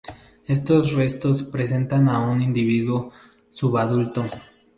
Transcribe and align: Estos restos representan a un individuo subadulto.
Estos 0.47 0.93
restos 0.93 1.45
representan 1.45 2.09
a 2.09 2.21
un 2.27 2.41
individuo 2.41 3.11
subadulto. 3.51 4.25